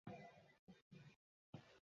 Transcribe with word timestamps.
মানে, 0.07 0.27
প্রকৃতি! 0.27 0.99